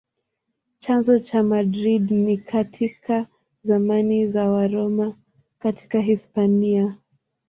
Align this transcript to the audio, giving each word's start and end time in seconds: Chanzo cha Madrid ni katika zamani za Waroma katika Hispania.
Chanzo 0.79 1.19
cha 1.19 1.43
Madrid 1.43 2.11
ni 2.11 2.37
katika 2.37 3.27
zamani 3.63 4.27
za 4.27 4.49
Waroma 4.51 5.15
katika 5.59 5.99
Hispania. 5.99 6.97